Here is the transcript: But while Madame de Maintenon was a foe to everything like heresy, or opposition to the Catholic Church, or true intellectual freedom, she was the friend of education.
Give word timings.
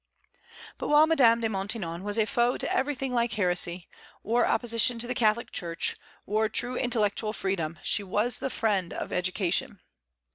But 0.79 0.87
while 0.87 1.05
Madame 1.05 1.41
de 1.41 1.47
Maintenon 1.47 2.03
was 2.03 2.17
a 2.17 2.25
foe 2.25 2.57
to 2.57 2.75
everything 2.75 3.13
like 3.13 3.33
heresy, 3.33 3.87
or 4.23 4.47
opposition 4.47 4.97
to 4.97 5.05
the 5.05 5.13
Catholic 5.13 5.51
Church, 5.51 5.95
or 6.25 6.49
true 6.49 6.75
intellectual 6.75 7.33
freedom, 7.33 7.77
she 7.83 8.01
was 8.01 8.39
the 8.39 8.49
friend 8.49 8.93
of 8.95 9.13
education. 9.13 9.79